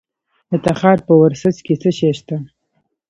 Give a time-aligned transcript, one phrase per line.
[0.49, 2.37] د تخار په ورسج کې څه شی شته؟